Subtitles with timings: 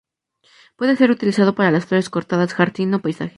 [0.77, 3.29] Puede ser utilizado para las flores cortadas, jardín o paisaje.